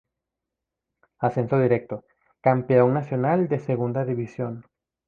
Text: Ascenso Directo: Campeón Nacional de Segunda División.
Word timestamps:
Ascenso 1.19 1.59
Directo: 1.59 2.05
Campeón 2.47 2.91
Nacional 2.95 3.47
de 3.47 3.59
Segunda 3.59 4.03
División. 4.03 4.65